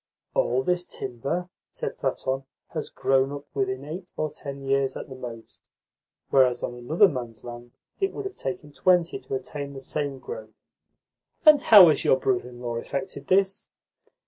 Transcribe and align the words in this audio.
"All 0.33 0.63
this 0.63 0.87
timber," 0.87 1.47
said 1.71 1.99
Platon, 1.99 2.45
"has 2.69 2.89
grown 2.89 3.31
up 3.31 3.45
within 3.53 3.85
eight 3.85 4.09
or 4.17 4.31
ten 4.31 4.63
years 4.63 4.97
at 4.97 5.09
the 5.09 5.13
most; 5.15 5.61
whereas 6.31 6.63
on 6.63 6.73
another 6.73 7.07
man's 7.07 7.43
land 7.43 7.73
it 7.99 8.11
would 8.11 8.25
have 8.25 8.35
taken 8.35 8.71
twenty 8.71 9.19
to 9.19 9.35
attain 9.35 9.73
the 9.73 9.79
same 9.79 10.17
growth." 10.17 10.55
"And 11.45 11.61
how 11.61 11.87
has 11.89 12.03
your 12.03 12.17
brother 12.17 12.49
in 12.49 12.59
law 12.61 12.77
effected 12.77 13.27
this?" 13.27 13.69